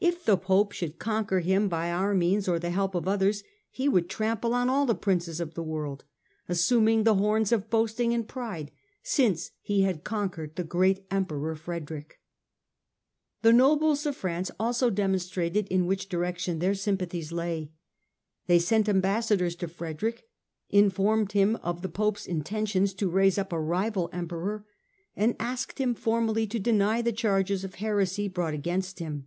[0.00, 3.88] If the Pope should conquer him by our means, or the help of others, he
[3.88, 6.04] would trample on all the Princes of the world,
[6.48, 8.70] assuming the horns of boasting and pride,
[9.02, 12.20] since he had conquered the great Emperor Frederick."
[13.42, 17.72] The nobles of France also demonstrated in which direction their sympathies lay.
[18.46, 20.28] They sent ambassadors to Frederick,
[20.70, 24.64] informed him of the Pope's intentions to raise up a rival Emperor,
[25.16, 29.26] and asked him formally to deny the charges of heresy brought against him.